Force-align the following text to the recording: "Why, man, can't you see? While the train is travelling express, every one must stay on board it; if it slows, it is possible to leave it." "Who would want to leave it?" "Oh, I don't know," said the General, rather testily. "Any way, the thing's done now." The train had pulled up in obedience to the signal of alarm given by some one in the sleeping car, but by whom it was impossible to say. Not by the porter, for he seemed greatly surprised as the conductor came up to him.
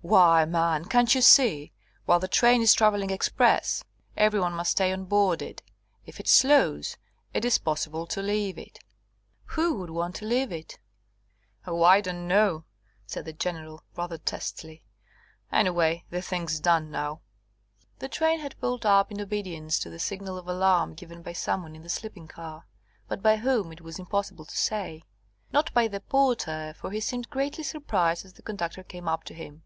"Why, 0.00 0.44
man, 0.44 0.84
can't 0.84 1.12
you 1.12 1.20
see? 1.20 1.72
While 2.06 2.20
the 2.20 2.28
train 2.28 2.62
is 2.62 2.72
travelling 2.72 3.10
express, 3.10 3.82
every 4.16 4.38
one 4.38 4.52
must 4.54 4.70
stay 4.70 4.92
on 4.92 5.06
board 5.06 5.42
it; 5.42 5.60
if 6.06 6.20
it 6.20 6.28
slows, 6.28 6.96
it 7.34 7.44
is 7.44 7.58
possible 7.58 8.06
to 8.06 8.22
leave 8.22 8.56
it." 8.58 8.78
"Who 9.56 9.74
would 9.80 9.90
want 9.90 10.14
to 10.16 10.24
leave 10.24 10.52
it?" 10.52 10.78
"Oh, 11.66 11.82
I 11.82 12.00
don't 12.00 12.28
know," 12.28 12.64
said 13.06 13.24
the 13.24 13.32
General, 13.32 13.82
rather 13.96 14.16
testily. 14.18 14.84
"Any 15.50 15.70
way, 15.70 16.04
the 16.10 16.22
thing's 16.22 16.60
done 16.60 16.92
now." 16.92 17.20
The 17.98 18.08
train 18.08 18.38
had 18.38 18.58
pulled 18.60 18.86
up 18.86 19.10
in 19.10 19.20
obedience 19.20 19.80
to 19.80 19.90
the 19.90 19.98
signal 19.98 20.38
of 20.38 20.46
alarm 20.46 20.94
given 20.94 21.22
by 21.22 21.32
some 21.32 21.64
one 21.64 21.74
in 21.74 21.82
the 21.82 21.88
sleeping 21.88 22.28
car, 22.28 22.66
but 23.08 23.20
by 23.20 23.38
whom 23.38 23.72
it 23.72 23.80
was 23.80 23.98
impossible 23.98 24.44
to 24.44 24.56
say. 24.56 25.02
Not 25.52 25.74
by 25.74 25.88
the 25.88 26.00
porter, 26.00 26.72
for 26.78 26.92
he 26.92 27.00
seemed 27.00 27.30
greatly 27.30 27.64
surprised 27.64 28.24
as 28.24 28.34
the 28.34 28.42
conductor 28.42 28.84
came 28.84 29.08
up 29.08 29.24
to 29.24 29.34
him. 29.34 29.64